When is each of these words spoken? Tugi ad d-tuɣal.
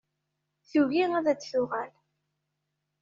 Tugi 0.69 1.05
ad 1.19 1.25
d-tuɣal. 1.35 1.93